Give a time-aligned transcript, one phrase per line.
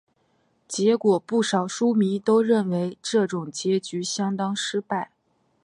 [0.67, 5.11] 结果不少书迷都认为这种结局相当失败。